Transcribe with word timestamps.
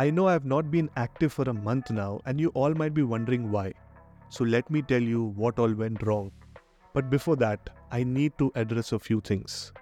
I 0.00 0.08
know 0.08 0.28
I 0.28 0.32
have 0.32 0.46
not 0.46 0.70
been 0.70 0.88
active 0.96 1.30
for 1.30 1.42
a 1.42 1.52
month 1.52 1.90
now, 1.90 2.22
and 2.24 2.40
you 2.40 2.48
all 2.54 2.72
might 2.72 2.94
be 2.94 3.02
wondering 3.02 3.50
why. 3.52 3.74
So 4.30 4.44
let 4.44 4.70
me 4.70 4.80
tell 4.80 5.02
you 5.02 5.24
what 5.36 5.58
all 5.58 5.74
went 5.74 6.02
wrong. 6.04 6.32
But 6.94 7.10
before 7.10 7.36
that, 7.36 7.68
I 7.92 8.02
need 8.04 8.32
to 8.38 8.50
address 8.54 8.92
a 8.92 8.98
few 8.98 9.20
things. 9.20 9.74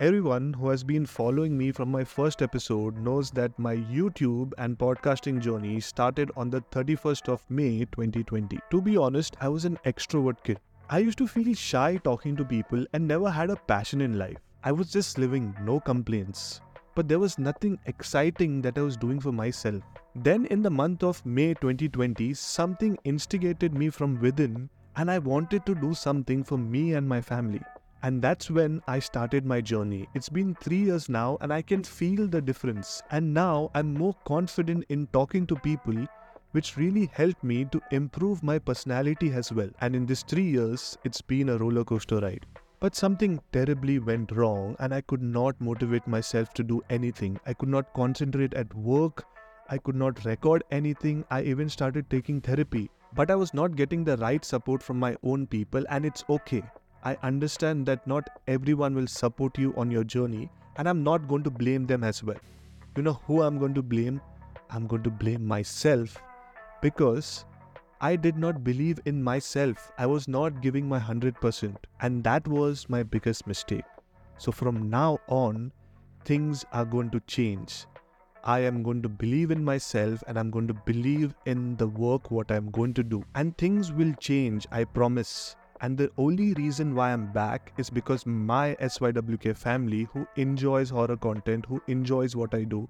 Everyone 0.00 0.52
who 0.52 0.68
has 0.68 0.84
been 0.84 1.06
following 1.06 1.56
me 1.56 1.72
from 1.72 1.90
my 1.90 2.04
first 2.04 2.42
episode 2.42 2.98
knows 2.98 3.30
that 3.30 3.58
my 3.58 3.76
YouTube 3.76 4.52
and 4.58 4.78
podcasting 4.78 5.40
journey 5.40 5.80
started 5.80 6.30
on 6.36 6.50
the 6.50 6.60
31st 6.72 7.30
of 7.30 7.42
May 7.48 7.86
2020. 7.86 8.58
To 8.70 8.82
be 8.82 8.98
honest, 8.98 9.34
I 9.40 9.48
was 9.48 9.64
an 9.64 9.78
extrovert 9.86 10.44
kid. 10.44 10.60
I 10.90 10.98
used 10.98 11.16
to 11.16 11.26
feel 11.26 11.54
shy 11.54 11.96
talking 12.04 12.36
to 12.36 12.44
people 12.44 12.84
and 12.92 13.08
never 13.08 13.30
had 13.30 13.48
a 13.48 13.56
passion 13.56 14.02
in 14.02 14.18
life. 14.18 14.49
I 14.62 14.72
was 14.72 14.92
just 14.92 15.16
living, 15.16 15.56
no 15.62 15.80
complaints. 15.80 16.60
But 16.94 17.08
there 17.08 17.18
was 17.18 17.38
nothing 17.38 17.78
exciting 17.86 18.60
that 18.60 18.76
I 18.76 18.82
was 18.82 18.98
doing 18.98 19.18
for 19.18 19.32
myself. 19.32 19.82
Then, 20.14 20.44
in 20.46 20.60
the 20.60 20.68
month 20.68 21.02
of 21.02 21.24
May 21.24 21.54
2020, 21.54 22.34
something 22.34 22.98
instigated 23.04 23.72
me 23.72 23.88
from 23.88 24.20
within, 24.20 24.68
and 24.96 25.10
I 25.10 25.18
wanted 25.18 25.64
to 25.64 25.74
do 25.74 25.94
something 25.94 26.44
for 26.44 26.58
me 26.58 26.92
and 26.92 27.08
my 27.08 27.22
family. 27.22 27.62
And 28.02 28.20
that's 28.20 28.50
when 28.50 28.82
I 28.86 28.98
started 28.98 29.46
my 29.46 29.62
journey. 29.62 30.06
It's 30.14 30.28
been 30.28 30.54
three 30.54 30.82
years 30.84 31.08
now, 31.08 31.38
and 31.40 31.54
I 31.54 31.62
can 31.62 31.82
feel 31.82 32.28
the 32.28 32.42
difference. 32.42 33.02
And 33.10 33.32
now 33.32 33.70
I'm 33.74 33.94
more 33.94 34.14
confident 34.26 34.84
in 34.90 35.06
talking 35.06 35.46
to 35.46 35.56
people, 35.56 36.06
which 36.50 36.76
really 36.76 37.08
helped 37.14 37.42
me 37.42 37.64
to 37.66 37.80
improve 37.92 38.42
my 38.42 38.58
personality 38.58 39.32
as 39.32 39.52
well. 39.52 39.70
And 39.80 39.96
in 39.96 40.04
these 40.04 40.22
three 40.22 40.50
years, 40.50 40.98
it's 41.02 41.22
been 41.22 41.48
a 41.48 41.56
roller 41.56 41.84
coaster 41.84 42.18
ride. 42.18 42.44
But 42.80 42.96
something 42.96 43.38
terribly 43.52 43.98
went 43.98 44.32
wrong, 44.32 44.74
and 44.78 44.94
I 44.94 45.02
could 45.02 45.20
not 45.20 45.60
motivate 45.60 46.06
myself 46.06 46.54
to 46.54 46.62
do 46.62 46.82
anything. 46.88 47.38
I 47.44 47.52
could 47.52 47.68
not 47.68 47.92
concentrate 47.92 48.54
at 48.54 48.74
work. 48.74 49.24
I 49.68 49.76
could 49.76 49.96
not 49.96 50.24
record 50.24 50.64
anything. 50.70 51.26
I 51.30 51.42
even 51.42 51.68
started 51.68 52.08
taking 52.08 52.40
therapy. 52.40 52.90
But 53.14 53.30
I 53.30 53.34
was 53.34 53.52
not 53.52 53.76
getting 53.76 54.02
the 54.04 54.16
right 54.16 54.42
support 54.42 54.82
from 54.82 54.98
my 54.98 55.14
own 55.22 55.46
people, 55.46 55.84
and 55.90 56.06
it's 56.06 56.24
okay. 56.30 56.62
I 57.04 57.18
understand 57.22 57.84
that 57.84 58.06
not 58.06 58.30
everyone 58.46 58.94
will 58.94 59.06
support 59.08 59.58
you 59.58 59.74
on 59.76 59.90
your 59.90 60.04
journey, 60.04 60.48
and 60.76 60.88
I'm 60.88 61.04
not 61.04 61.28
going 61.28 61.42
to 61.42 61.50
blame 61.50 61.86
them 61.86 62.02
as 62.02 62.24
well. 62.24 62.38
You 62.96 63.02
know 63.02 63.20
who 63.26 63.42
I'm 63.42 63.58
going 63.58 63.74
to 63.74 63.82
blame? 63.82 64.22
I'm 64.70 64.86
going 64.86 65.02
to 65.02 65.10
blame 65.10 65.46
myself 65.46 66.16
because 66.80 67.44
I 68.02 68.16
did 68.16 68.38
not 68.38 68.64
believe 68.64 68.98
in 69.04 69.22
myself. 69.22 69.92
I 69.98 70.06
was 70.06 70.26
not 70.26 70.62
giving 70.62 70.88
my 70.88 70.98
100%, 70.98 71.76
and 72.00 72.24
that 72.24 72.48
was 72.48 72.88
my 72.88 73.02
biggest 73.02 73.46
mistake. 73.46 73.84
So, 74.38 74.50
from 74.50 74.88
now 74.88 75.18
on, 75.28 75.70
things 76.24 76.64
are 76.72 76.86
going 76.86 77.10
to 77.10 77.20
change. 77.20 77.84
I 78.42 78.60
am 78.60 78.82
going 78.82 79.02
to 79.02 79.08
believe 79.10 79.50
in 79.50 79.62
myself 79.62 80.24
and 80.26 80.38
I'm 80.38 80.50
going 80.50 80.66
to 80.68 80.74
believe 80.74 81.34
in 81.44 81.76
the 81.76 81.88
work 81.88 82.30
what 82.30 82.50
I'm 82.50 82.70
going 82.70 82.94
to 82.94 83.02
do. 83.02 83.22
And 83.34 83.56
things 83.58 83.92
will 83.92 84.14
change, 84.14 84.66
I 84.72 84.84
promise. 84.84 85.56
And 85.82 85.98
the 85.98 86.10
only 86.16 86.54
reason 86.54 86.94
why 86.94 87.12
I'm 87.12 87.32
back 87.32 87.74
is 87.76 87.90
because 87.90 88.24
my 88.24 88.76
SYWK 88.80 89.56
family, 89.56 90.08
who 90.12 90.26
enjoys 90.36 90.88
horror 90.88 91.18
content, 91.18 91.66
who 91.66 91.82
enjoys 91.86 92.34
what 92.34 92.54
I 92.54 92.64
do, 92.64 92.88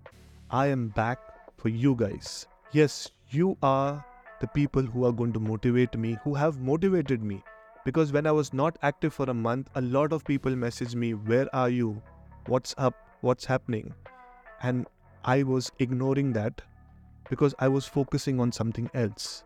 I 0.50 0.66
am 0.68 0.88
back 0.88 1.18
for 1.56 1.68
you 1.68 1.96
guys. 1.96 2.46
Yes, 2.70 3.10
you 3.30 3.56
are 3.60 4.04
the 4.40 4.48
people 4.48 4.82
who 4.82 5.04
are 5.04 5.12
going 5.12 5.32
to 5.34 5.40
motivate 5.40 5.96
me, 5.96 6.18
who 6.24 6.34
have 6.34 6.60
motivated 6.60 7.22
me. 7.22 7.42
Because 7.84 8.12
when 8.12 8.26
I 8.26 8.32
was 8.32 8.52
not 8.52 8.78
active 8.82 9.14
for 9.14 9.24
a 9.30 9.34
month, 9.34 9.68
a 9.74 9.80
lot 9.80 10.12
of 10.12 10.24
people 10.24 10.52
messaged 10.52 10.94
me, 10.94 11.14
Where 11.14 11.54
are 11.54 11.68
you? 11.68 12.02
What's 12.46 12.74
up? 12.78 12.94
What's 13.20 13.44
happening? 13.44 13.94
And 14.62 14.86
I 15.24 15.42
was 15.42 15.70
ignoring 15.78 16.32
that 16.32 16.62
because 17.28 17.54
I 17.58 17.68
was 17.68 17.86
focusing 17.86 18.40
on 18.40 18.52
something 18.52 18.90
else. 18.94 19.44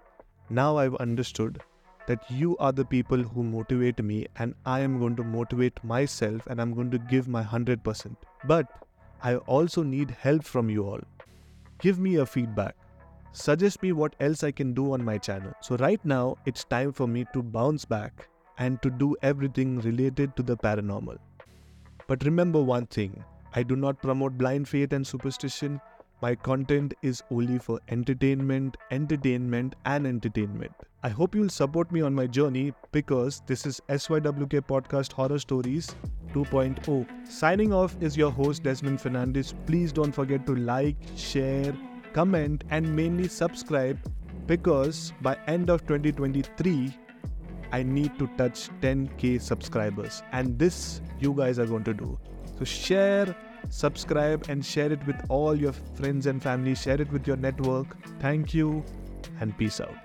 Now 0.49 0.77
I've 0.77 0.95
understood 0.97 1.61
that 2.07 2.31
you 2.31 2.57
are 2.59 2.73
the 2.73 2.85
people 2.85 3.23
who 3.23 3.43
motivate 3.43 4.03
me 4.03 4.27
and 4.37 4.55
I 4.65 4.81
am 4.81 4.99
going 4.99 5.17
to 5.17 5.25
motivate 5.25 5.83
myself 5.83 6.47
and 6.47 6.61
I'm 6.61 6.75
going 6.75 6.91
to 6.91 6.99
give 6.99 7.29
my 7.29 7.43
100%. 7.43 8.17
But 8.45 8.67
I 9.23 9.37
also 9.37 9.83
need 9.83 10.11
help 10.11 10.45
from 10.45 10.69
you 10.69 10.87
all. 10.87 11.01
Give 11.79 11.99
me 11.99 12.11
your 12.13 12.27
feedback. 12.27 12.77
Suggest 13.37 13.83
me 13.83 13.91
what 13.91 14.15
else 14.21 14.45
I 14.45 14.53
can 14.53 14.75
do 14.75 14.93
on 14.93 15.05
my 15.05 15.19
channel. 15.19 15.53
So 15.61 15.77
right 15.79 16.03
now 16.05 16.37
it's 16.47 16.63
time 16.63 16.93
for 16.93 17.09
me 17.09 17.27
to 17.33 17.43
bounce 17.43 17.85
back 17.85 18.29
and 18.59 18.81
to 18.83 18.91
do 18.91 19.17
everything 19.23 19.81
related 19.81 20.37
to 20.37 20.45
the 20.45 20.57
paranormal. 20.57 21.19
But 22.07 22.25
remember 22.25 22.63
one 22.63 22.87
thing, 22.87 23.25
I 23.53 23.65
do 23.65 23.75
not 23.75 24.01
promote 24.01 24.39
blind 24.39 24.69
faith 24.69 24.93
and 24.93 25.05
superstition. 25.05 25.81
My 26.23 26.37
content 26.37 26.95
is 27.03 27.25
only 27.33 27.59
for 27.59 27.81
entertainment, 27.89 28.77
entertainment, 28.93 29.75
and 29.85 30.07
entertainment. 30.07 30.73
I 31.03 31.09
hope 31.09 31.35
you'll 31.35 31.49
support 31.49 31.91
me 31.91 32.03
on 32.03 32.15
my 32.15 32.29
journey 32.29 32.73
because 32.93 33.43
this 33.49 33.67
is 33.67 33.81
SYWK 33.89 34.61
Podcast 34.61 35.11
Horror 35.11 35.41
Stories 35.41 35.93
2.0. 36.33 37.29
Signing 37.29 37.73
off 37.73 37.97
is 38.01 38.17
your 38.17 38.31
host 38.31 38.63
Desmond 38.63 39.01
Fernandes. 39.01 39.55
Please 39.67 39.93
don't 39.93 40.13
forget 40.13 40.47
to 40.47 40.55
like, 40.55 40.97
share, 41.17 41.75
comment, 42.15 42.65
and 42.71 42.97
mainly 42.97 43.29
subscribe 43.29 43.99
because 44.47 45.13
by 45.21 45.37
end 45.47 45.71
of 45.71 45.83
2023 45.87 46.97
I 47.73 47.83
need 47.83 48.19
to 48.19 48.29
touch 48.37 48.69
10k 48.81 49.41
subscribers 49.41 50.23
and 50.33 50.59
this 50.59 51.01
you 51.19 51.35
guys 51.35 51.59
are 51.59 51.67
going 51.67 51.85
to 51.85 51.95
do. 51.95 52.19
So 52.59 52.65
share 52.65 53.35
subscribe 53.69 54.47
and 54.49 54.65
share 54.65 54.93
it 54.93 55.05
with 55.07 55.17
all 55.29 55.55
your 55.55 55.73
friends 55.73 56.27
and 56.27 56.43
family. 56.43 56.75
Share 56.75 57.01
it 57.01 57.11
with 57.11 57.27
your 57.27 57.37
network. 57.37 57.97
Thank 58.21 58.55
you 58.55 58.85
and 59.41 59.57
peace 59.59 59.81
out. 59.81 59.97